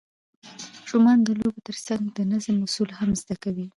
[0.79, 3.67] ماشومان د لوبو ترڅنګ د نظم اصول هم زده کوي